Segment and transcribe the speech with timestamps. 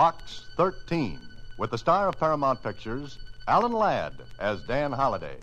[0.00, 1.20] Box 13,
[1.58, 5.36] with the star of Paramount Pictures, Alan Ladd as Dan Holliday.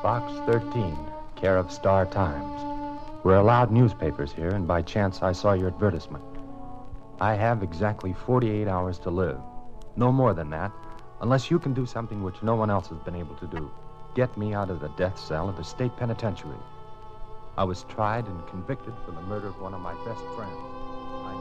[0.00, 0.96] Box 13,
[1.34, 2.62] care of Star Times.
[3.24, 6.22] We're allowed newspapers here, and by chance I saw your advertisement.
[7.20, 9.40] I have exactly 48 hours to live.
[9.96, 10.70] No more than that,
[11.20, 13.68] unless you can do something which no one else has been able to do.
[14.14, 16.60] Get me out of the death cell of the state penitentiary.
[17.58, 20.54] I was tried and convicted for the murder of one of my best friends.
[21.24, 21.32] I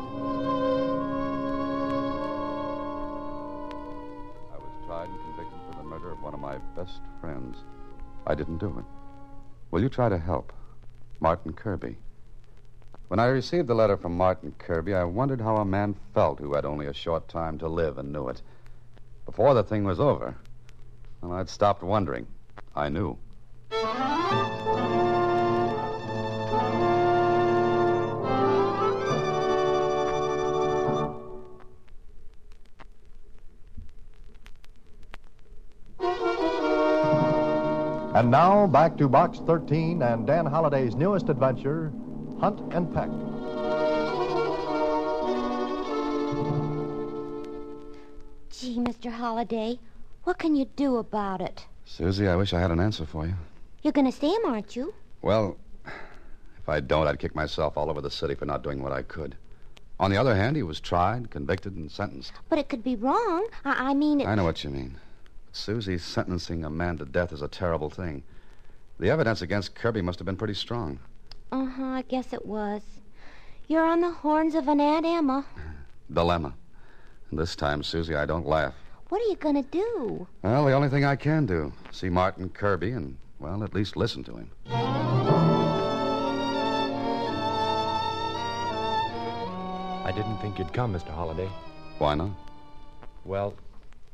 [4.52, 7.60] I was tried and convicted for the murder of one of my best friends.
[8.26, 8.86] I didn't do it.
[9.70, 10.52] Will you try to help?
[11.20, 11.98] Martin Kirby.
[13.10, 16.56] When I received the letter from Martin Kirby, I wondered how a man felt who
[16.56, 18.42] had only a short time to live and knew it.
[19.28, 20.36] Before the thing was over,
[21.22, 22.26] well, I'd stopped wondering.
[22.76, 23.20] I knew.
[38.18, 41.94] And now back to Box 13 and Dan Holliday's newest adventure,
[42.40, 43.10] Hunt and Peck.
[48.50, 49.12] Gee, Mr.
[49.12, 49.78] Holliday,
[50.24, 51.68] what can you do about it?
[51.86, 53.36] Susie, I wish I had an answer for you.
[53.84, 54.96] You're going to see him, aren't you?
[55.22, 58.94] Well, if I don't, I'd kick myself all over the city for not doing what
[58.94, 59.36] I could.
[60.00, 62.32] On the other hand, he was tried, convicted, and sentenced.
[62.50, 63.48] But it could be wrong.
[63.64, 64.28] I, I mean, it...
[64.28, 64.98] I know what you mean.
[65.58, 68.24] Susie, sentencing a man to death is a terrible thing.
[69.00, 71.00] The evidence against Kirby must have been pretty strong.
[71.52, 72.84] Uh huh, I guess it was.
[73.68, 75.46] You're on the horns of an Aunt Emma.
[76.14, 76.54] Dilemma.
[77.32, 78.76] And this time, Susie, I don't laugh.
[79.10, 80.28] What are you going to do?
[80.44, 84.24] Well, the only thing I can do see Martin Kirby and, well, at least listen
[84.26, 84.52] to him.
[90.06, 91.10] I didn't think you'd come, Mr.
[91.10, 91.50] Holliday.
[91.98, 92.32] Why not?
[93.26, 93.54] Well,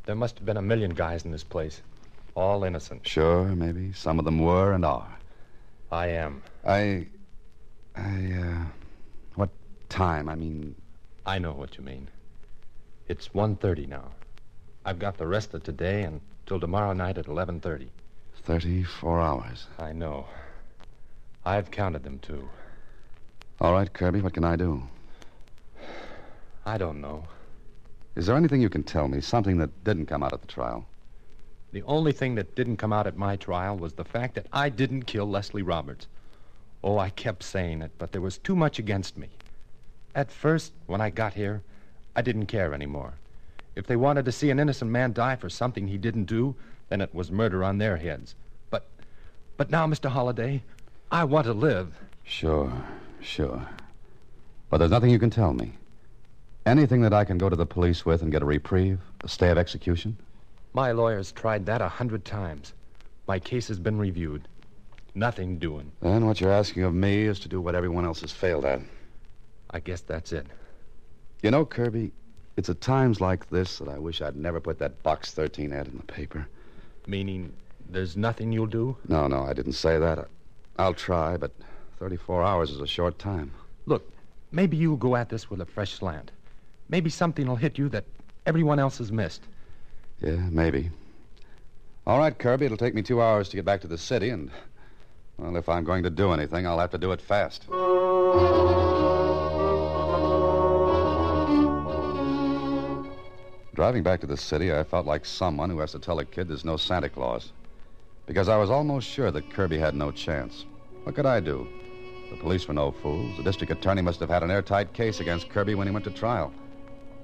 [0.06, 1.82] there must have been a million guys in this place.
[2.36, 3.08] All innocent.
[3.08, 3.94] Sure, maybe.
[3.94, 5.18] Some of them were and are.
[5.92, 6.42] I am.
[6.66, 7.08] I.
[7.96, 8.66] I, uh.
[9.36, 9.50] What
[9.90, 10.28] time?
[10.28, 10.76] I mean.
[11.26, 12.10] I know what you mean.
[13.08, 14.12] It's 1.30 now.
[14.86, 17.88] I've got the rest of today and till tomorrow night at 11.30.
[18.44, 19.68] 34 hours.
[19.80, 20.26] I know.
[21.46, 22.50] I've counted them, too.
[23.62, 24.84] All right, Kirby, what can I do?
[26.66, 27.26] I don't know.
[28.16, 29.22] Is there anything you can tell me?
[29.22, 30.86] Something that didn't come out at the trial?
[31.72, 34.70] The only thing that didn't come out at my trial was the fact that I
[34.70, 36.08] didn't kill Leslie Roberts.
[36.84, 39.30] Oh, I kept saying it, but there was too much against me.
[40.14, 41.64] At first, when I got here,
[42.16, 43.16] I didn't care anymore.
[43.76, 46.56] If they wanted to see an innocent man die for something he didn't do,
[46.90, 48.36] then it was murder on their heads.
[48.70, 48.88] But
[49.58, 50.10] but now, Mr.
[50.10, 50.62] Holliday,
[51.12, 51.96] I want to live.
[52.24, 52.72] Sure,
[53.20, 53.68] sure.
[54.70, 55.74] But there's nothing you can tell me.
[56.66, 59.50] Anything that I can go to the police with and get a reprieve, a stay
[59.50, 60.16] of execution?
[60.74, 62.74] My lawyer's tried that a hundred times.
[63.28, 64.48] My case has been reviewed.
[65.14, 65.92] Nothing doing.
[66.02, 68.80] Then what you're asking of me is to do what everyone else has failed at.
[69.72, 70.48] I guess that's it.
[71.42, 72.14] You know, Kirby,
[72.56, 75.88] it's at times like this that I wish I'd never put that Box 13 ad
[75.88, 76.48] in the paper.
[77.08, 77.52] Meaning
[77.90, 78.96] there's nothing you'll do?
[79.10, 80.30] No, no, I didn't say that.
[80.80, 81.52] I'll try, but
[82.00, 83.52] 34 hours is a short time.
[83.86, 84.10] Look,
[84.54, 86.32] maybe you'll go at this with a fresh slant.
[86.94, 88.06] Maybe something will hit you that
[88.46, 89.42] everyone else has missed.
[90.22, 90.92] Yeah, maybe.
[92.06, 94.52] All right, Kirby, it'll take me two hours to get back to the city, and,
[95.40, 97.66] well, if I'm going to do anything, I'll have to do it fast.
[103.74, 106.48] Driving back to the city, I felt like someone who has to tell a kid
[106.48, 107.54] there's no Santa Claus.
[108.28, 110.66] Because I was almost sure that Kirby had no chance.
[111.06, 111.68] What could I do?
[112.30, 113.36] The police were no fools.
[113.38, 116.12] The district attorney must have had an airtight case against Kirby when he went to
[116.12, 116.54] trial.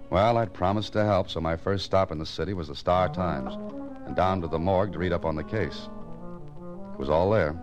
[0.10, 3.10] Well, I'd promised to help, so my first stop in the city was the Star
[3.10, 3.54] Times,
[4.08, 5.88] and down to the morgue to read up on the case.
[6.94, 7.56] It was all there.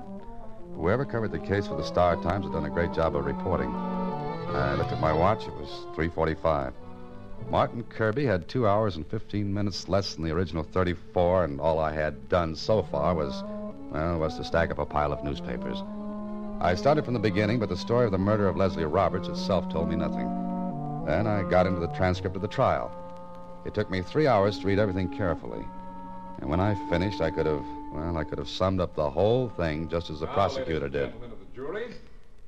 [0.76, 3.74] Whoever covered the case for the Star Times had done a great job of reporting.
[3.74, 5.48] I looked at my watch.
[5.48, 6.72] It was 3:45.
[7.50, 11.80] Martin Kirby had two hours and 15 minutes less than the original 34, and all
[11.80, 13.42] I had done so far was,
[13.90, 15.82] well, was to stack up a pile of newspapers.
[16.60, 19.68] I started from the beginning, but the story of the murder of Leslie Roberts itself
[19.68, 20.55] told me nothing.
[21.06, 22.90] Then I got into the transcript of the trial.
[23.64, 25.64] It took me three hours to read everything carefully.
[26.40, 29.48] And when I finished, I could have, well, I could have summed up the whole
[29.50, 31.12] thing just as the Now, prosecutor did.
[31.12, 31.94] Gentlemen of the jury,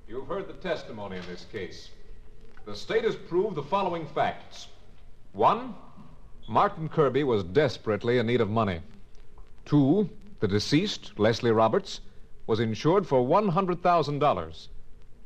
[0.08, 1.90] you've heard the testimony in this case.
[2.66, 4.66] The state has proved the following facts.
[5.34, 5.76] One,
[6.48, 8.80] Martin Kirby was desperately in need of money.
[9.66, 10.10] Two,
[10.40, 12.00] the deceased, Leslie Roberts,
[12.48, 14.68] was insured for $100,000.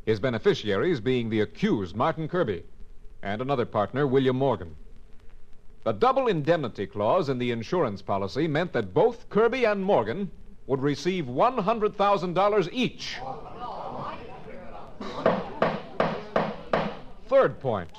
[0.05, 2.65] His beneficiaries being the accused, Martin Kirby,
[3.23, 4.77] and another partner, William Morgan.
[5.85, 10.31] The double indemnity clause in the insurance policy meant that both Kirby and Morgan
[10.67, 13.19] would receive $100,000 each.
[17.27, 17.91] Third point.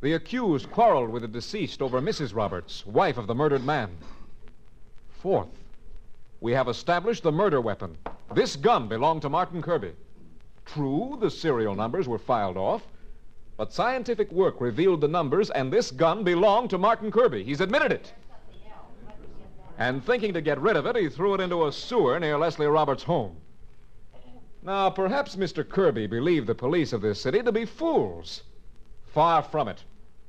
[0.00, 2.34] The accused quarreled with the deceased over Mrs.
[2.34, 3.96] Roberts, wife of the murdered man.
[5.08, 5.48] Fourth,
[6.40, 7.96] we have established the murder weapon.
[8.34, 9.92] This gun belonged to Martin Kirby.
[10.66, 12.82] True, the serial numbers were filed off,
[13.56, 17.44] but scientific work revealed the numbers, and this gun belonged to Martin Kirby.
[17.44, 18.12] He's admitted it.
[19.78, 22.66] And thinking to get rid of it, he threw it into a sewer near Leslie
[22.66, 23.36] Roberts' home.
[24.62, 25.68] Now, perhaps Mr.
[25.68, 28.42] Kirby believed the police of this city to be fools.
[29.06, 29.82] Far from it.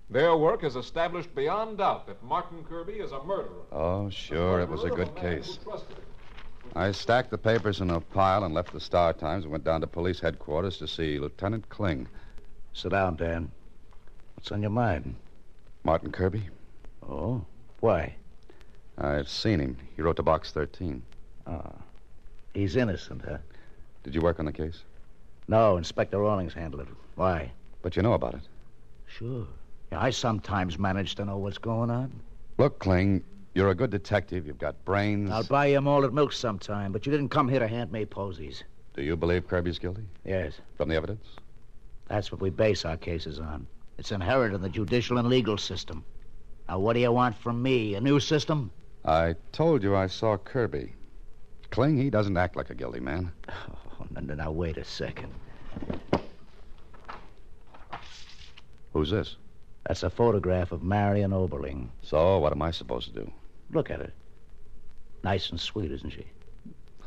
[0.09, 3.63] Their work has established beyond doubt that Martin Kirby is a murderer.
[3.71, 5.57] Oh, sure, it was a good case.
[6.75, 9.81] I stacked the papers in a pile and left the Star Times and went down
[9.81, 12.07] to police headquarters to see Lieutenant Kling.
[12.75, 13.49] Sit down, Dan.
[14.35, 15.15] What's on your mind?
[15.85, 16.49] Martin Kirby?
[17.01, 17.41] Oh?
[17.79, 18.15] Why?
[18.97, 19.77] I've seen him.
[19.95, 21.01] He wrote to Box 13.
[21.47, 21.71] Ah.
[22.53, 23.37] He's innocent, huh?
[24.03, 24.83] Did you work on the case?
[25.47, 26.93] No, Inspector Rawlings handled it.
[27.15, 27.49] Why?
[27.81, 28.41] But you know about it.
[29.07, 29.47] Sure.
[29.93, 32.11] Yeah, I sometimes manage to know what's going on.
[32.57, 33.23] Look, Kling,
[33.53, 34.45] you're a good detective.
[34.45, 35.31] You've got brains.
[35.31, 38.03] I'll buy you a malted milk sometime, but you didn't come here to hand me
[38.03, 38.65] posies.
[38.95, 40.03] Do you believe Kirby's guilty?
[40.25, 40.59] Yes.
[40.75, 41.25] From the evidence?
[42.07, 43.67] That's what we base our cases on.
[43.97, 46.03] It's inherent in the judicial and legal system.
[46.67, 47.95] Now, what do you want from me?
[47.95, 48.71] A new system?
[49.03, 50.93] I told you I saw Kirby.
[51.71, 53.31] Kling, he doesn't act like a guilty man.
[53.49, 55.33] Oh, no, no, now, wait a second.
[58.93, 59.35] Who's this?
[59.87, 61.89] That's a photograph of Marion Oberling.
[62.01, 63.31] So, what am I supposed to do?
[63.71, 64.11] Look at her.
[65.23, 66.25] Nice and sweet, isn't she?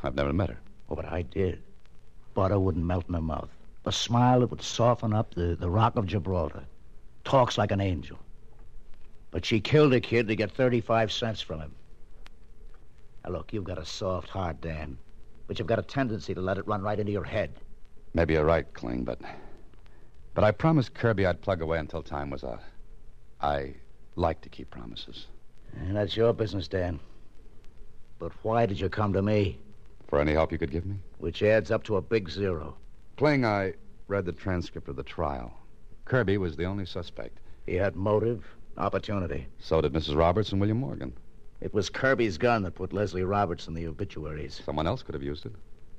[0.02, 0.58] I've never met her.
[0.88, 1.62] Oh, but I did.
[2.34, 3.50] Butter wouldn't melt in her mouth.
[3.88, 6.64] A smile that would soften up the, the rock of Gibraltar.
[7.24, 8.18] Talks like an angel.
[9.30, 11.74] But she killed a kid to get 35 cents from him.
[13.24, 14.98] Now, look, you've got a soft heart, Dan.
[15.46, 17.50] But you've got a tendency to let it run right into your head.
[18.12, 19.22] Maybe you're right, Kling, but.
[20.34, 22.60] But I promised Kirby I'd plug away until time was out.
[23.40, 23.72] I
[24.16, 25.28] like to keep promises.
[25.74, 27.00] And that's your business, Dan.
[28.18, 29.58] But why did you come to me?
[30.08, 30.96] For any help you could give me?
[31.16, 32.76] Which adds up to a big zero.
[33.18, 33.74] Kling, I
[34.06, 35.52] read the transcript of the trial.
[36.04, 37.40] Kirby was the only suspect.
[37.66, 38.44] He had motive,
[38.76, 39.48] opportunity.
[39.58, 40.16] So did Mrs.
[40.16, 41.12] Roberts and William Morgan.
[41.60, 44.62] It was Kirby's gun that put Leslie Roberts in the obituaries.
[44.64, 45.52] Someone else could have used it.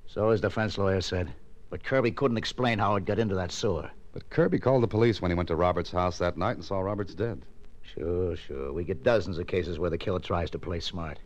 [0.08, 1.34] So his defense lawyer said.
[1.70, 3.90] But Kirby couldn't explain how it got into that sewer.
[4.14, 6.80] But Kirby called the police when he went to Roberts' house that night and saw
[6.80, 7.42] Roberts dead.
[7.82, 8.72] Sure, sure.
[8.72, 11.20] We get dozens of cases where the killer tries to play smart.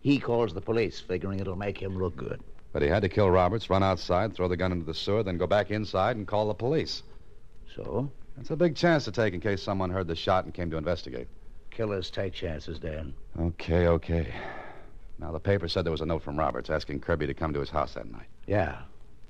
[0.00, 2.42] He calls the police, figuring it'll make him look good.
[2.76, 5.38] But he had to kill Roberts, run outside, throw the gun into the sewer, then
[5.38, 7.02] go back inside and call the police.
[7.74, 8.10] So?
[8.36, 10.76] That's a big chance to take in case someone heard the shot and came to
[10.76, 11.26] investigate.
[11.70, 13.14] Killers take chances, Dan.
[13.40, 14.30] Okay, okay.
[15.18, 17.60] Now, the paper said there was a note from Roberts asking Kirby to come to
[17.60, 18.26] his house that night.
[18.46, 18.82] Yeah.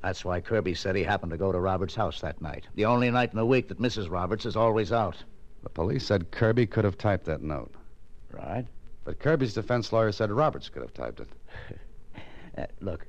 [0.02, 2.66] That's why Kirby said he happened to go to Roberts' house that night.
[2.74, 4.10] The only night in the week that Mrs.
[4.10, 5.22] Roberts is always out.
[5.62, 7.72] The police said Kirby could have typed that note.
[8.32, 8.66] Right.
[9.04, 11.28] But Kirby's defense lawyer said Roberts could have typed it.
[12.58, 13.06] Uh, look,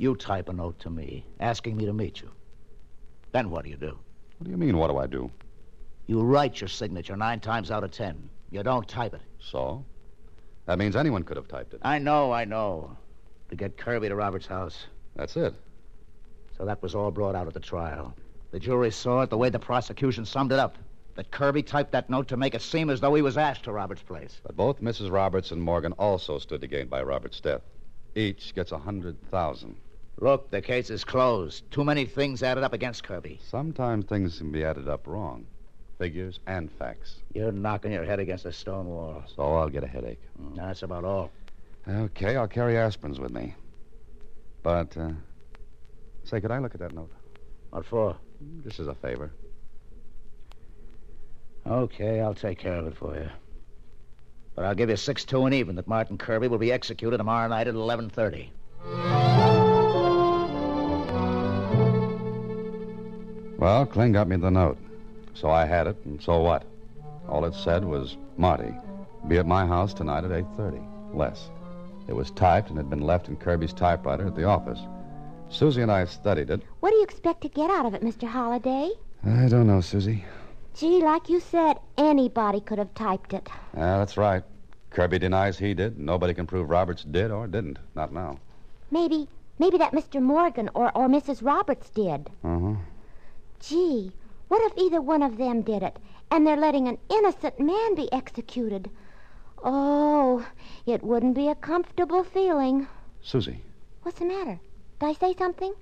[0.00, 2.30] you type a note to me asking me to meet you.
[3.32, 3.98] Then what do you do?
[4.38, 5.30] What do you mean, what do I do?
[6.06, 8.30] You write your signature nine times out of ten.
[8.50, 9.20] You don't type it.
[9.38, 9.84] So?
[10.66, 11.80] That means anyone could have typed it.
[11.82, 12.96] I know, I know.
[13.50, 14.86] To get Kirby to Roberts' house.
[15.16, 15.54] That's it.
[16.56, 18.14] So that was all brought out at the trial.
[18.50, 20.78] The jury saw it the way the prosecution summed it up.
[21.16, 23.72] That Kirby typed that note to make it seem as though he was asked to
[23.72, 24.40] Roberts' place.
[24.42, 25.10] But both Mrs.
[25.10, 27.62] Roberts and Morgan also stood to gain by Robert's death.
[28.14, 29.76] Each gets a hundred thousand.
[30.20, 31.70] Look, the case is closed.
[31.70, 33.38] Too many things added up against Kirby.
[33.42, 35.46] Sometimes things can be added up wrong.
[35.98, 37.16] Figures and facts.
[37.34, 39.22] You're knocking your head against a stone wall.
[39.34, 40.20] So I'll get a headache.
[40.40, 41.30] Mm, That's about all.
[41.88, 43.54] Okay, I'll carry aspirins with me.
[44.62, 45.10] But, uh,
[46.24, 47.10] say, could I look at that note?
[47.70, 48.16] What for?
[48.64, 49.30] Just as a favor.
[51.66, 53.28] Okay, I'll take care of it for you.
[54.54, 57.48] But I'll give you six two and even that Martin Kirby will be executed tomorrow
[57.48, 58.52] night at eleven thirty.
[63.58, 64.78] Well, Kling got me the note.
[65.34, 66.64] So I had it, and so what?
[67.28, 68.72] All it said was, Marty,
[69.26, 71.14] be at my house tonight at 8.30.
[71.14, 71.48] Less.
[72.06, 74.78] It was typed and had been left in Kirby's typewriter at the office.
[75.50, 76.62] Susie and I studied it.
[76.80, 78.28] What do you expect to get out of it, Mr.
[78.28, 78.90] Holliday?
[79.26, 80.24] I don't know, Susie.
[80.74, 83.48] Gee, like you said, anybody could have typed it.
[83.74, 84.44] Ah, that's right.
[84.90, 85.98] Kirby denies he did.
[85.98, 87.78] Nobody can prove Roberts did or didn't.
[87.94, 88.38] Not now.
[88.90, 90.22] Maybe, maybe that Mr.
[90.22, 91.44] Morgan or, or Mrs.
[91.44, 92.30] Roberts did.
[92.44, 92.74] Uh-huh.
[93.60, 94.12] Gee,
[94.48, 95.98] what if either one of them did it,
[96.30, 98.90] and they're letting an innocent man be executed?
[99.62, 100.46] Oh,
[100.86, 102.86] it wouldn't be a comfortable feeling.
[103.20, 103.62] Susie.
[104.02, 104.60] What's the matter?
[105.00, 105.74] Did I say something?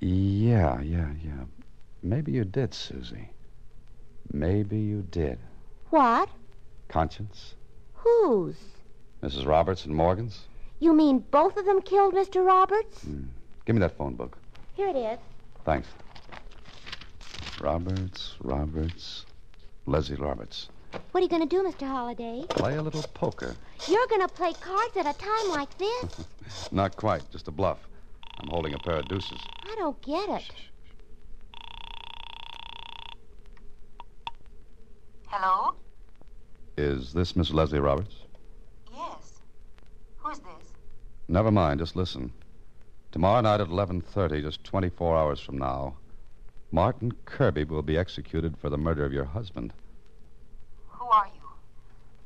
[0.00, 1.44] Yeah, yeah, yeah.
[2.02, 3.30] Maybe you did, Susie.
[4.32, 5.38] Maybe you did.
[5.90, 6.28] What?
[6.88, 7.54] Conscience?
[7.94, 8.56] Whose?
[9.22, 9.46] Mrs.
[9.46, 10.46] Roberts and Morgan's?
[10.78, 12.44] You mean both of them killed Mr.
[12.44, 13.02] Roberts?
[13.02, 13.24] Hmm.
[13.66, 14.38] Give me that phone book.
[14.74, 15.18] Here it is.
[15.64, 15.88] Thanks.
[17.60, 19.26] Roberts, Roberts,
[19.86, 20.68] Leslie Roberts.
[21.12, 21.86] What are you going to do, Mr.
[21.86, 22.44] Holliday?
[22.48, 23.54] Play a little poker.
[23.86, 26.26] You're going to play cards at a time like this?
[26.72, 27.78] Not quite, just a bluff.
[28.40, 29.38] I'm holding a pair of deuces.
[29.64, 30.50] I don't get it.
[35.26, 35.74] Hello?
[36.76, 38.16] Is this Miss Leslie Roberts?
[38.92, 39.40] Yes.
[40.16, 40.72] Who's this?
[41.28, 42.32] Never mind, just listen.
[43.12, 45.94] Tomorrow night at 11:30, just 24 hours from now,
[46.72, 49.72] Martin Kirby will be executed for the murder of your husband.
[50.88, 51.48] Who are you?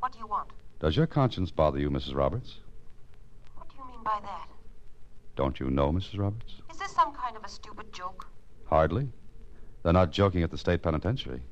[0.00, 0.50] What do you want?
[0.80, 2.14] Does your conscience bother you, Mrs.
[2.14, 2.58] Roberts?
[3.56, 4.48] What do you mean by that?
[5.36, 6.18] Don't you know, Mrs.
[6.18, 6.56] Roberts?
[6.70, 8.26] Is this some kind of a stupid joke?
[8.66, 9.08] Hardly.
[9.82, 11.42] They're not joking at the state penitentiary.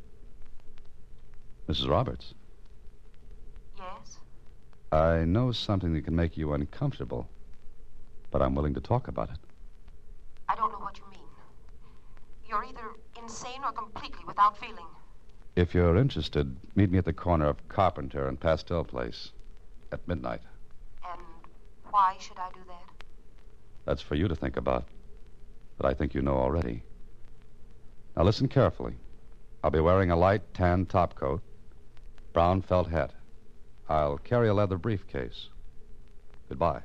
[1.68, 1.88] Mrs.
[1.88, 2.34] Roberts,
[3.78, 4.18] Yes?
[4.90, 7.28] I know something that can make you uncomfortable,
[8.30, 9.38] but I'm willing to talk about it.
[10.48, 11.20] I don't know what you mean.
[12.48, 14.86] You're either insane or completely without feeling.
[15.54, 19.30] If you're interested, meet me at the corner of Carpenter and Pastel Place
[19.92, 20.40] at midnight.
[21.08, 21.20] And
[21.90, 23.04] why should I do that?
[23.84, 24.86] That's for you to think about.
[25.76, 26.82] But I think you know already.
[28.16, 28.94] Now listen carefully.
[29.62, 31.40] I'll be wearing a light tan topcoat,
[32.32, 33.12] brown felt hat.
[33.88, 35.48] I'll carry a leather briefcase.
[36.48, 36.82] Goodbye.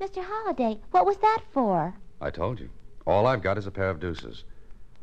[0.00, 0.22] Mr.
[0.22, 1.94] Holliday, what was that for?
[2.20, 2.68] I told you.
[3.06, 4.44] All I've got is a pair of deuces.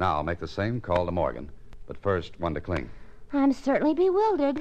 [0.02, 1.52] Now I'll make the same call to Morgan,
[1.86, 2.90] but first one to Kling.
[3.34, 4.60] I'm certainly bewildered.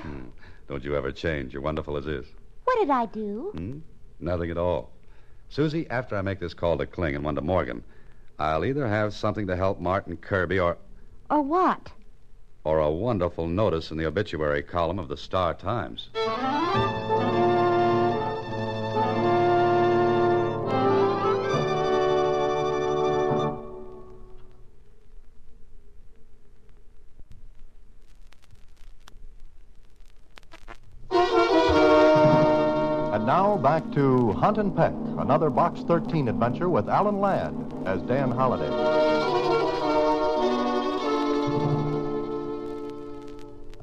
[0.69, 1.55] Don't you ever change.
[1.55, 2.27] You're wonderful as is.
[2.65, 3.51] What did I do?
[3.55, 3.79] Hmm?
[4.21, 4.91] Nothing at all.
[5.49, 7.83] Susie, after I make this call to Kling and one to Morgan,
[8.39, 10.77] I'll either have something to help Martin Kirby or
[11.31, 11.91] Or what?
[12.65, 16.11] or a wonderful notice in the obituary column of the Star Times.
[34.59, 37.55] And Peck, another Box 13 adventure with Alan Ladd
[37.87, 38.69] as Dan Holliday.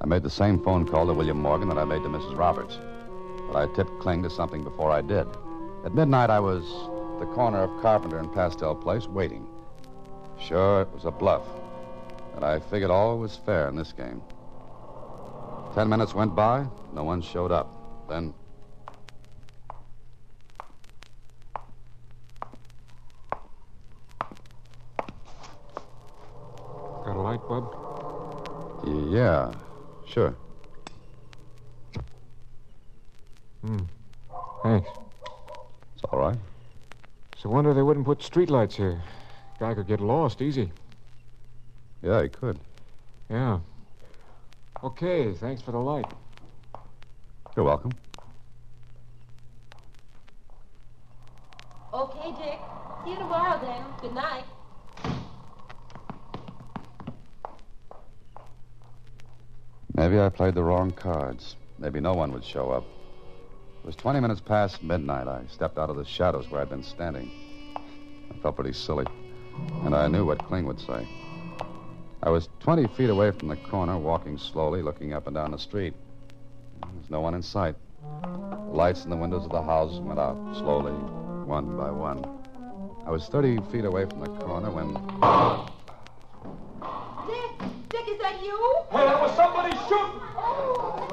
[0.01, 2.37] I made the same phone call to William Morgan that I made to Mrs.
[2.37, 2.77] Roberts.
[3.51, 5.27] But I tipped Kling to something before I did.
[5.85, 6.63] At midnight, I was
[7.13, 9.47] at the corner of Carpenter and Pastel Place waiting.
[10.39, 11.43] Sure, it was a bluff.
[12.33, 14.21] But I figured all was fair in this game.
[15.75, 18.07] Ten minutes went by, no one showed up.
[18.09, 18.33] Then.
[27.17, 27.73] Bub?
[29.11, 29.51] Yeah,
[30.07, 30.35] sure.
[33.61, 33.77] Hmm.
[34.63, 34.89] Thanks.
[35.95, 36.37] It's all right.
[37.33, 39.01] It's a wonder they wouldn't put streetlights here.
[39.59, 40.71] Guy could get lost easy.
[42.03, 42.59] Yeah, he could.
[43.29, 43.59] Yeah.
[44.83, 46.05] Okay, thanks for the light.
[47.55, 47.91] You're welcome.
[51.93, 52.59] Okay, Dick.
[53.03, 53.83] See you tomorrow then.
[54.01, 54.43] Good night.
[59.97, 61.55] Maybe I played the wrong cards.
[61.79, 62.83] Maybe no one would show up.
[63.79, 65.27] It was 20 minutes past midnight.
[65.27, 67.31] I stepped out of the shadows where I'd been standing.
[68.29, 69.07] I felt pretty silly.
[69.83, 71.07] And I knew what Kling would say.
[72.21, 75.57] I was 20 feet away from the corner, walking slowly, looking up and down the
[75.57, 75.95] street.
[76.83, 77.75] There was no one in sight.
[78.03, 82.23] The lights in the windows of the houses went out slowly, one by one.
[83.07, 85.76] I was 30 feet away from the corner when.
[88.89, 90.21] Hey, there was somebody shooting!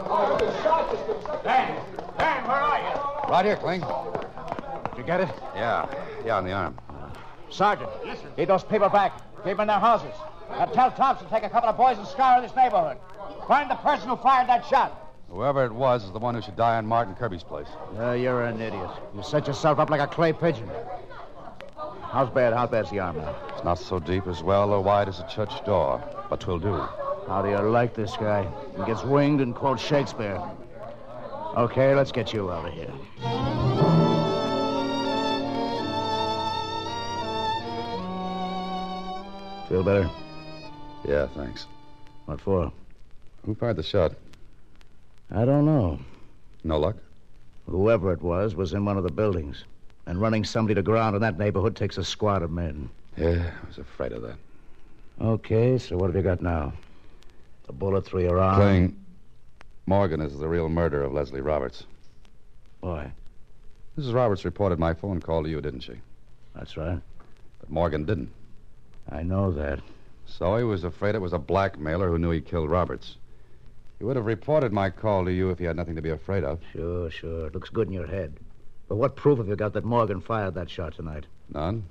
[0.07, 1.83] Oh, the shot just Dan!
[2.19, 3.31] Dan, where are you?
[3.33, 3.81] Right here, Kling.
[3.81, 5.29] Did you get it?
[5.57, 5.87] Yeah,
[6.25, 6.79] yeah, on the arm.
[7.51, 7.91] Sergeant.
[8.05, 8.29] Yes, sir.
[8.37, 9.13] Get those people back.
[9.39, 10.15] Keep them in their houses.
[10.51, 12.97] Now tell Thompson to take a couple of boys and scour this neighborhood.
[13.49, 15.01] Find the person who fired that shot.
[15.29, 17.67] Whoever it was is the one who should die in Martin Kirby's place.
[17.99, 18.91] Uh, you're an idiot.
[19.17, 20.71] You set yourself up like a clay pigeon.
[22.03, 22.53] How's bad?
[22.53, 23.35] How bad's the arm now?
[23.53, 26.01] It's not so deep as well or wide as a church door,
[26.31, 26.87] but 'twill do.
[27.27, 28.47] How do you like this guy?
[28.77, 30.41] He gets winged and quotes Shakespeare.
[31.57, 32.93] Okay, let's get you out of here.
[39.69, 40.11] Feel better?
[41.07, 41.67] Yeah, thanks.
[42.27, 42.71] What for?
[43.47, 44.13] Who fired the shot?
[45.31, 45.99] I don't know.
[46.63, 46.97] No luck?
[47.67, 49.65] Whoever it was was in one of the buildings.
[50.07, 52.91] And running somebody to ground in that neighborhood takes a squad of men.
[53.17, 54.37] Yeah, I was afraid of that.
[55.21, 56.73] Okay, so what have you got now?
[57.69, 58.57] A bullet through your arm?
[58.57, 59.05] Kling,
[59.87, 61.85] Morgan is the real murderer of Leslie Roberts.
[62.81, 63.13] Why?
[63.99, 64.15] Mrs.
[64.15, 65.95] Roberts reported my phone call to you, didn't she?
[66.55, 67.01] That's right.
[67.61, 68.31] But Morgan didn't.
[69.11, 69.81] I know that.
[70.27, 73.17] So he was afraid it was a blackmailer who knew he killed Roberts.
[73.99, 76.45] He would have reported my call to you if he had nothing to be afraid
[76.45, 76.61] of.
[76.73, 77.47] Sure, sure.
[77.47, 78.35] It looks good in your head.
[78.89, 81.27] But what proof have you got that Morgan fired that shot tonight?
[81.53, 81.85] None.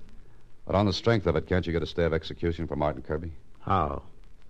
[0.66, 3.02] But on the strength of it, can't you get a stay of execution for Martin
[3.02, 3.32] Kirby?
[3.62, 4.04] How?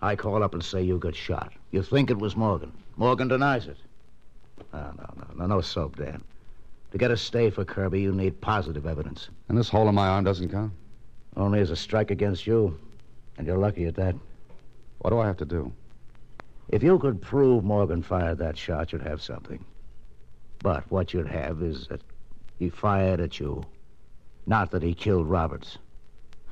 [0.04, 1.54] I call up and say you got shot.
[1.72, 2.74] You think it was Morgan.
[2.98, 3.78] Morgan denies it.
[4.74, 6.22] No, no, no, no, no soap, Dan.
[6.92, 9.30] To get a stay for Kirby, you need positive evidence.
[9.48, 10.74] And this hole in my arm doesn't count?
[11.38, 12.78] Only as a strike against you.
[13.38, 14.14] And you're lucky at that.
[15.00, 15.72] What do I have to do?
[16.68, 19.64] If you could prove Morgan fired that shot, you'd have something.
[20.60, 22.02] But what you'd have is that
[22.60, 23.64] he fired at you,
[24.48, 25.78] not that he killed Roberts.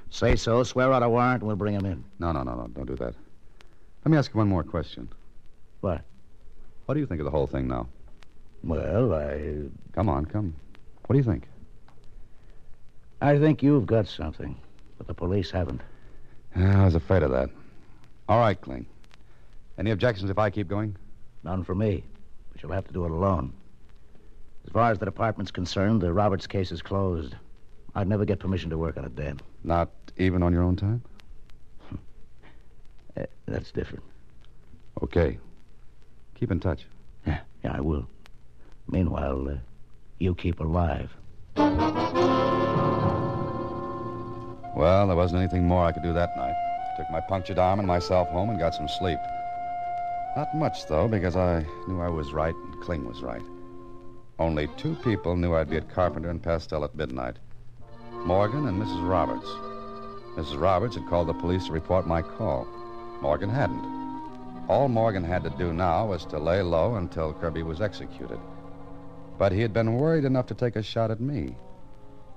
[0.10, 2.06] Say so, swear out a warrant, and we'll bring him in.
[2.18, 2.68] No, no, no, no.
[2.68, 3.14] Don't do that.
[4.04, 5.10] Let me ask you one more question.
[5.82, 6.02] What?
[6.86, 7.88] What do you think of the whole thing now?
[8.64, 9.64] Well, I.
[9.94, 10.56] Come on, come.
[11.06, 11.48] What do you think?
[13.22, 14.60] I think you've got something,
[14.98, 15.82] but the police haven't.
[16.56, 17.50] Ah, I was afraid of that.
[18.28, 18.88] All right, Kling.
[19.78, 20.96] Any objections if I keep going?
[21.44, 22.04] None for me,
[22.52, 23.54] but you'll have to do it alone.
[24.66, 27.36] As far as the department's concerned, the Roberts case is closed.
[27.96, 29.40] I'd never get permission to work on it, Dan.
[29.64, 31.04] Not even on your own time?
[33.18, 34.04] Uh, that's different.
[35.02, 35.38] Okay.
[36.36, 36.86] Keep in touch.
[37.26, 38.08] Yeah, yeah, I will.
[38.88, 39.56] Meanwhile, uh,
[40.20, 41.12] you keep alive.
[44.76, 46.56] Well, there wasn't anything more I could do that night.
[46.98, 49.20] Took my punctured arm and myself home and got some sleep.
[50.36, 53.42] Not much, though, because I knew I was right and Kling was right.
[54.40, 57.38] Only two people knew I'd be at Carpenter and Pastel at midnight
[58.26, 59.08] Morgan and Mrs.
[59.08, 59.48] Roberts.
[60.36, 60.62] Mrs.
[60.62, 62.68] Roberts had called the police to report my call.
[63.22, 63.86] Morgan hadn't.
[64.68, 68.40] All Morgan had to do now was to lay low until Kirby was executed.
[69.38, 71.56] But he had been worried enough to take a shot at me.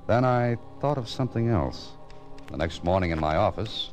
[0.06, 1.92] Then I thought of something else.
[2.50, 3.90] The next morning in my office.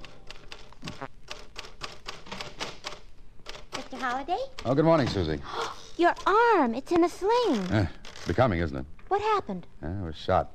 [3.72, 3.98] Mr.
[3.98, 4.40] Holliday?
[4.66, 5.40] Oh, good morning, Susie.
[5.98, 6.76] Your arm.
[6.76, 7.72] It's in a sling.
[7.72, 7.86] Eh,
[8.28, 8.86] becoming, isn't it?
[9.08, 9.66] What happened?
[9.82, 10.52] Eh, I was shot.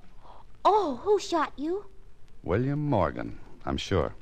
[0.66, 1.86] Oh, who shot you?
[2.42, 4.12] William Morgan, I'm sure.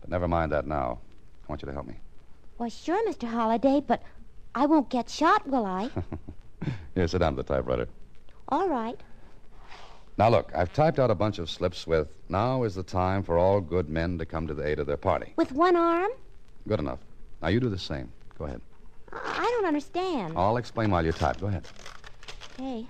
[0.00, 0.98] But never mind that now.
[1.50, 1.96] I want you to help me.
[2.58, 3.26] Well, sure, Mr.
[3.26, 4.04] Holliday, but
[4.54, 5.90] I won't get shot, will I?
[6.94, 7.88] Here, sit down to the typewriter.
[8.50, 8.96] All right.
[10.16, 13.36] Now, look, I've typed out a bunch of slips with now is the time for
[13.36, 15.32] all good men to come to the aid of their party.
[15.34, 16.12] With one arm?
[16.68, 17.00] Good enough.
[17.42, 18.12] Now, you do the same.
[18.38, 18.60] Go ahead.
[19.12, 20.34] I don't understand.
[20.36, 21.40] I'll explain while you type.
[21.40, 21.66] Go ahead.
[22.60, 22.86] Okay.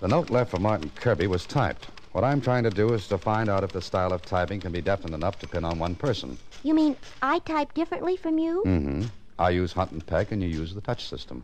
[0.00, 1.86] The note left for Martin Kirby was typed.
[2.10, 4.72] What I'm trying to do is to find out if the style of typing can
[4.72, 6.36] be definite enough to pin on one person.
[6.62, 8.62] You mean I type differently from you?
[8.66, 9.04] Mm-hmm.
[9.38, 11.42] I use Hunt and Peck, and you use the touch system.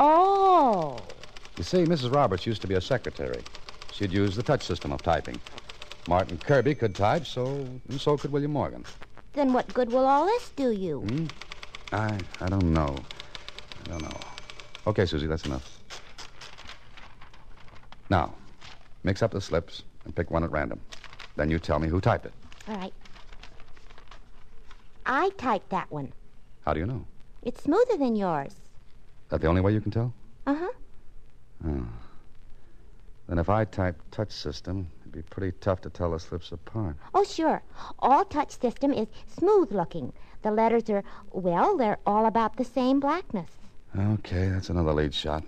[0.00, 0.98] Oh.
[1.56, 2.12] You see, Mrs.
[2.12, 3.42] Roberts used to be a secretary.
[3.92, 5.40] She'd use the touch system of typing.
[6.08, 7.46] Martin Kirby could type, so
[7.88, 8.84] and so could William Morgan.
[9.34, 11.00] Then what good will all this do you?
[11.00, 11.26] Hmm?
[11.92, 12.96] I I don't know.
[13.84, 14.20] I don't know.
[14.86, 15.78] Okay, Susie, that's enough.
[18.10, 18.34] Now,
[19.04, 20.80] mix up the slips and pick one at random.
[21.36, 22.32] Then you tell me who typed it.
[22.66, 22.92] All right.
[25.08, 26.12] I typed that one.
[26.66, 27.04] How do you know?
[27.42, 28.52] It's smoother than yours.
[28.52, 30.12] Is that the only way you can tell?
[30.46, 30.72] Uh huh.
[31.66, 31.86] Oh.
[33.26, 36.96] Then if I type touch system, it'd be pretty tough to tell the slips apart.
[37.14, 37.62] Oh, sure.
[37.98, 40.12] All touch system is smooth looking.
[40.42, 43.50] The letters are, well, they're all about the same blackness.
[43.98, 45.42] Okay, that's another lead shot.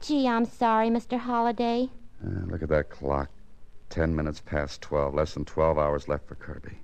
[0.00, 1.18] Gee, I'm sorry, Mr.
[1.18, 1.88] Holliday.
[2.24, 3.30] Uh, look at that clock.
[3.88, 5.14] Ten minutes past twelve.
[5.14, 6.78] Less than twelve hours left for Kirby.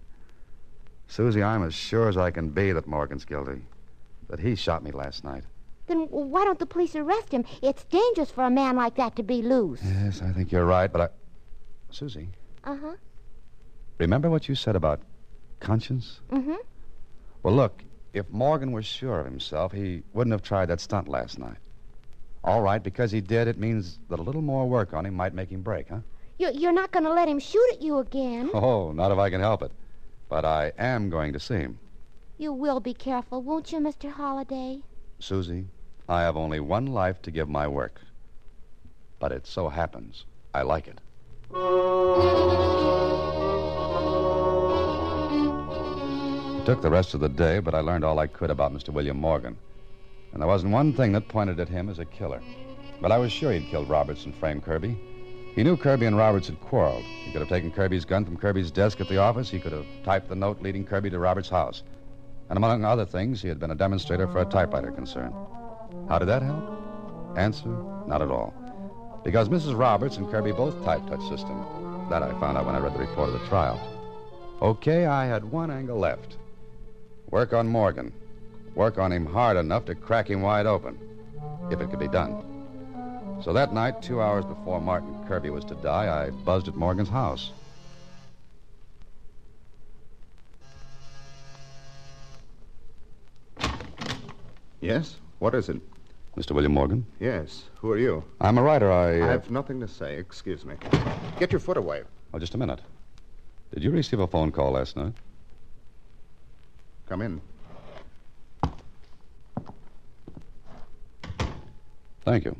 [1.06, 3.62] Susie, I'm as sure as I can be that Morgan's guilty.
[4.28, 5.44] That he shot me last night.
[5.86, 7.44] Then why don't the police arrest him?
[7.62, 9.80] It's dangerous for a man like that to be loose.
[9.84, 11.08] Yes, I think you're right, but I.
[11.90, 12.30] Susie,
[12.64, 12.94] Uh huh.
[13.98, 15.00] remember what you said about
[15.60, 16.20] conscience?
[16.30, 16.54] Mm hmm.
[17.42, 21.38] Well, look, if Morgan was sure of himself, he wouldn't have tried that stunt last
[21.38, 21.58] night.
[22.42, 25.34] All right, because he did, it means that a little more work on him might
[25.34, 25.98] make him break, huh?
[26.38, 28.50] You're, you're not going to let him shoot at you again.
[28.54, 29.70] Oh, not if I can help it.
[30.34, 31.78] But I am going to see him.
[32.38, 34.10] You will be careful, won't you, Mr.
[34.10, 34.80] Holliday?
[35.20, 35.68] Susie,
[36.08, 38.00] I have only one life to give my work.
[39.20, 40.98] But it so happens I like it.
[46.58, 48.88] It took the rest of the day, but I learned all I could about Mr.
[48.88, 49.56] William Morgan.
[50.32, 52.42] And there wasn't one thing that pointed at him as a killer.
[53.00, 54.98] But I was sure he'd killed Roberts and framed Kirby.
[55.54, 57.04] He knew Kirby and Roberts had quarreled.
[57.04, 59.48] He could have taken Kirby's gun from Kirby's desk at the office.
[59.48, 61.84] He could have typed the note leading Kirby to Roberts' house.
[62.48, 65.32] And among other things, he had been a demonstrator for a typewriter concern.
[66.08, 66.64] How did that help?
[67.36, 67.68] Answer,
[68.06, 68.52] not at all.
[69.22, 69.78] Because Mrs.
[69.78, 71.64] Roberts and Kirby both typed touch system.
[72.10, 73.80] That I found out when I read the report of the trial.
[74.60, 76.36] Okay, I had one angle left.
[77.30, 78.12] Work on Morgan.
[78.74, 80.98] Work on him hard enough to crack him wide open.
[81.70, 82.53] If it could be done.
[83.42, 87.08] So that night, two hours before Martin Kirby was to die, I buzzed at Morgan's
[87.08, 87.52] house.
[94.80, 95.16] Yes?
[95.38, 95.80] What is it?
[96.36, 96.52] Mr.
[96.52, 97.06] William Morgan?
[97.20, 97.64] Yes.
[97.76, 98.24] Who are you?
[98.40, 98.90] I'm a writer.
[98.90, 99.18] I.
[99.18, 100.16] I uh, have nothing to say.
[100.16, 100.74] Excuse me.
[101.38, 102.02] Get your foot away.
[102.32, 102.80] Oh, just a minute.
[103.72, 105.14] Did you receive a phone call last night?
[107.08, 107.40] Come in.
[112.24, 112.56] Thank you.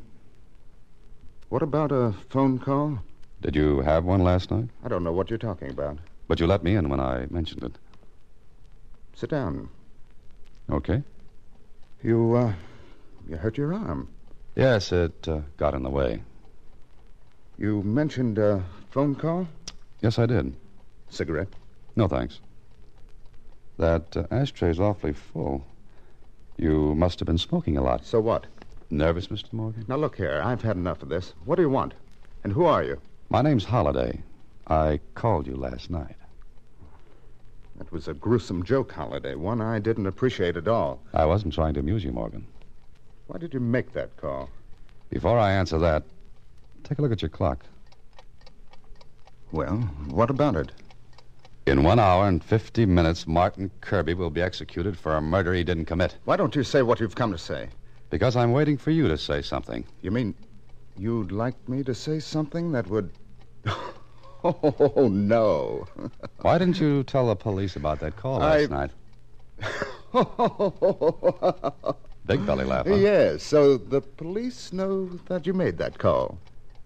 [1.54, 2.98] What about a phone call?
[3.40, 4.70] Did you have one last night?
[4.84, 5.98] I don't know what you're talking about.
[6.26, 7.70] But you let me in when I mentioned it.
[9.14, 9.68] Sit down.
[10.68, 11.04] Okay.
[12.02, 12.52] You, uh,
[13.28, 14.08] you hurt your arm.
[14.56, 16.24] Yes, it uh, got in the way.
[17.56, 19.46] You mentioned a phone call?
[20.00, 20.56] Yes, I did.
[21.08, 21.54] Cigarette?
[21.94, 22.40] No, thanks.
[23.78, 25.64] That uh, ashtray's awfully full.
[26.56, 28.04] You must have been smoking a lot.
[28.04, 28.46] So what?
[28.94, 29.52] Nervous, Mr.
[29.52, 29.84] Morgan?
[29.88, 30.40] Now, look here.
[30.44, 31.34] I've had enough of this.
[31.44, 31.94] What do you want?
[32.44, 33.00] And who are you?
[33.28, 34.22] My name's Holliday.
[34.68, 36.14] I called you last night.
[37.76, 41.00] That was a gruesome joke, Holliday, one I didn't appreciate at all.
[41.12, 42.46] I wasn't trying to amuse you, Morgan.
[43.26, 44.48] Why did you make that call?
[45.10, 46.04] Before I answer that,
[46.84, 47.64] take a look at your clock.
[49.50, 49.78] Well,
[50.08, 50.70] what about it?
[51.66, 55.64] In one hour and 50 minutes, Martin Kirby will be executed for a murder he
[55.64, 56.16] didn't commit.
[56.26, 57.70] Why don't you say what you've come to say?
[58.14, 59.84] Because I'm waiting for you to say something.
[60.00, 60.36] You mean
[60.96, 63.10] you'd like me to say something that would.
[64.46, 65.86] Oh, no.
[66.42, 68.90] Why didn't you tell the police about that call last I- night?
[72.26, 72.94] Big belly laugh, huh?
[72.94, 76.38] Yes, so the police know that you made that call.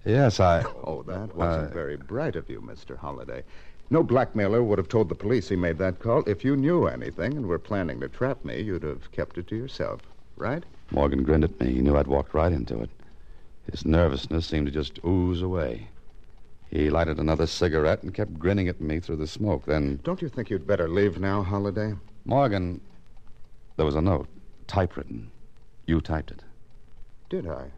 [0.07, 0.62] Yes, I.
[0.85, 2.97] Oh, that wasn't Uh, very bright of you, Mr.
[2.97, 3.43] Holliday.
[3.91, 6.23] No blackmailer would have told the police he made that call.
[6.29, 9.57] If you knew anything and were planning to trap me, you'd have kept it to
[9.57, 10.01] yourself,
[10.37, 10.62] right?
[10.90, 11.72] Morgan grinned at me.
[11.74, 12.90] He knew I'd walked right into it.
[13.70, 15.88] His nervousness seemed to just ooze away.
[16.70, 19.64] He lighted another cigarette and kept grinning at me through the smoke.
[19.66, 21.94] Then, Don't you think you'd better leave now, Holliday?
[22.24, 22.81] Morgan,
[23.77, 24.29] there was a note,
[24.66, 25.31] typewritten.
[25.87, 26.42] You typed it.
[27.31, 27.70] Did I?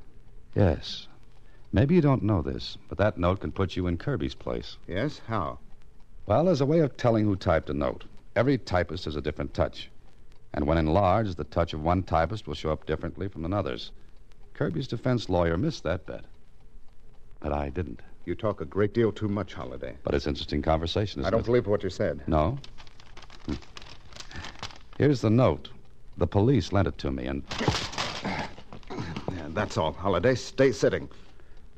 [0.54, 1.06] Yes.
[1.72, 4.76] Maybe you don't know this, but that note can put you in Kirby's place.
[4.88, 5.20] Yes?
[5.26, 5.58] How?
[6.26, 8.04] Well, there's a way of telling who typed a note.
[8.34, 9.90] Every typist has a different touch.
[10.52, 13.92] And when enlarged, the touch of one typist will show up differently from another's.
[14.54, 16.24] Kirby's defense lawyer missed that bet.
[17.40, 18.00] But I didn't.
[18.26, 19.96] You talk a great deal too much, Holliday.
[20.02, 21.46] But it's interesting conversation, isn't I don't it?
[21.46, 22.20] believe what you said.
[22.26, 22.58] No?
[23.46, 23.54] Hmm.
[24.98, 25.70] Here's the note.
[26.18, 27.42] The police lent it to me, and
[28.22, 30.34] Yeah, that's all, Holliday.
[30.34, 31.08] Stay sitting.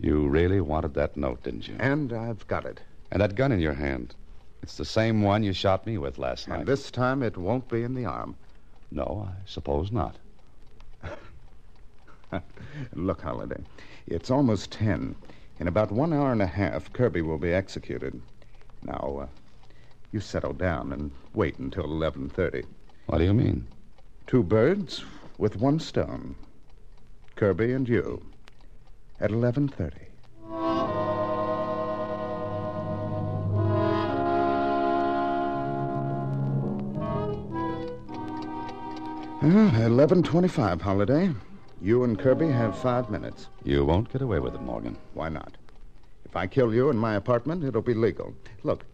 [0.00, 1.76] you really wanted that note, didn't you?
[1.78, 2.80] And I've got it.
[3.12, 4.14] And that gun in your hand.
[4.62, 6.60] It's the same one you shot me with last night.
[6.60, 8.34] And this time it won't be in the arm.
[8.94, 10.16] No, I suppose not.
[12.94, 13.62] Look, Holliday,
[14.06, 15.16] it's almost ten.
[15.58, 18.20] In about one hour and a half, Kirby will be executed.
[18.82, 19.26] Now, uh,
[20.12, 22.66] you settle down and wait until 11.30.
[23.06, 23.66] What do you mean?
[24.26, 25.04] Two birds
[25.38, 26.34] with one stone.
[27.36, 28.22] Kirby and you.
[29.20, 30.11] At 11.30.
[39.42, 41.30] Well, 11.25, Holliday.
[41.80, 43.48] You and Kirby have five minutes.
[43.64, 44.96] You won't get away with it, Morgan.
[45.14, 45.56] Why not?
[46.24, 48.32] If I kill you in my apartment, it'll be legal.
[48.62, 48.84] Look.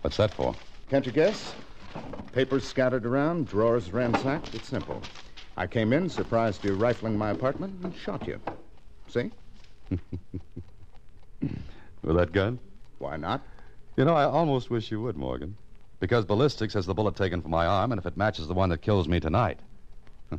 [0.00, 0.56] What's that for?
[0.90, 1.54] Can't you guess?
[2.32, 4.52] Papers scattered around, drawers ransacked.
[4.56, 5.00] It's simple.
[5.56, 8.40] I came in, surprised you rifling my apartment, and shot you.
[9.06, 9.30] See?
[12.02, 12.58] With that gun?
[12.98, 13.42] Why not?
[13.96, 15.56] You know, I almost wish you would, Morgan.
[16.02, 18.70] Because ballistics has the bullet taken from my arm, and if it matches the one
[18.70, 19.60] that kills me tonight.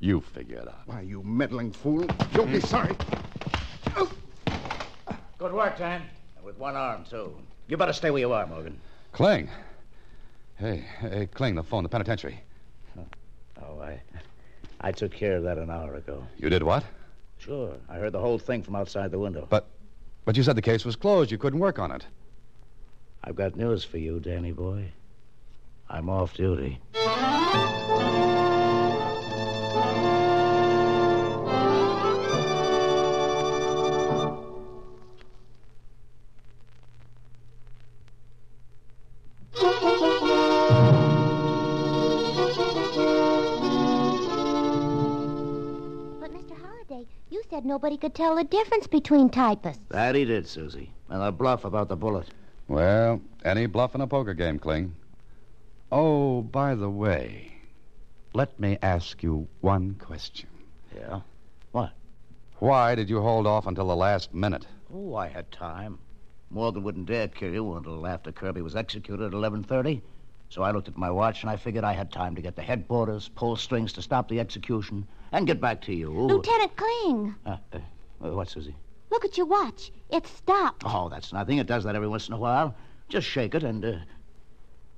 [0.00, 0.80] you figure it out.
[0.86, 2.06] Why, you meddling fool.
[2.32, 2.96] You'll be sorry.
[5.36, 6.00] Good work, Dan.
[6.36, 7.36] And with one arm, too.
[7.68, 8.80] You better stay where you are, Morgan.
[9.12, 9.50] Kling.
[10.56, 12.40] Hey, hey, Kling, the phone, the penitentiary.
[13.60, 14.00] Oh, I,
[14.80, 16.26] I took care of that an hour ago.
[16.38, 16.84] You did what?
[17.36, 17.74] Sure.
[17.90, 19.46] I heard the whole thing from outside the window.
[19.46, 19.66] But,
[20.24, 21.30] but you said the case was closed.
[21.30, 22.06] You couldn't work on it.
[23.26, 24.92] I've got news for you, Danny boy.
[25.88, 26.78] I'm off duty.
[26.92, 27.00] But,
[46.30, 46.54] Mr.
[46.60, 49.82] Holliday, you said nobody could tell the difference between typists.
[49.88, 50.90] That he did, Susie.
[51.08, 52.28] And the bluff about the bullet.
[52.68, 54.94] Well, any bluff in a poker game, Kling.
[55.92, 57.52] Oh, by the way,
[58.32, 60.48] let me ask you one question.
[60.94, 61.20] Yeah?
[61.72, 61.92] What?
[62.58, 64.66] Why did you hold off until the last minute?
[64.92, 65.98] Oh, I had time.
[66.50, 70.00] Morgan wouldn't dare kill you until after Kirby was executed at 11.30.
[70.48, 72.62] So I looked at my watch and I figured I had time to get the
[72.62, 76.10] headquarters, pull strings to stop the execution, and get back to you.
[76.10, 77.78] Lieutenant Kling, Uh, uh,
[78.24, 78.76] uh, what, Susie?
[79.10, 79.92] Look at your watch.
[80.10, 80.82] It's stopped.
[80.84, 81.58] Oh, that's nothing.
[81.58, 82.74] It does that every once in a while.
[83.08, 83.96] Just shake it and, uh...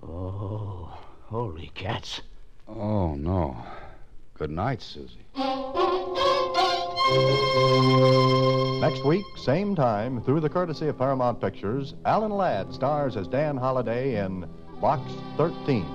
[0.02, 2.22] Oh, holy cats.
[2.68, 3.56] Oh, no.
[4.34, 5.24] Good night, Susie.
[8.80, 13.56] Next week, same time, through the courtesy of Paramount Pictures, Alan Ladd stars as Dan
[13.56, 14.48] Holliday in
[14.80, 15.86] Box 13.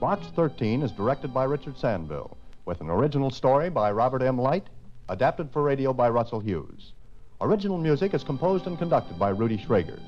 [0.00, 4.38] Box 13 is directed by Richard Sanville, with an original story by Robert M.
[4.38, 4.66] Light,
[5.08, 6.92] adapted for radio by Russell Hughes.
[7.42, 9.98] Original music is composed and conducted by Rudy Schrager.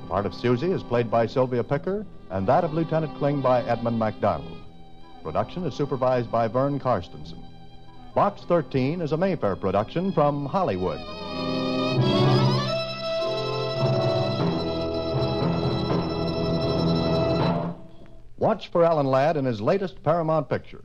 [0.00, 3.62] The part of Susie is played by Sylvia Picker, and that of Lieutenant Kling by
[3.64, 4.56] Edmund MacDonald.
[5.22, 7.44] Production is supervised by Vern Karstensen.
[8.14, 11.00] Box 13 is a Mayfair production from Hollywood.
[18.38, 20.84] Watch for Alan Ladd in his latest Paramount picture.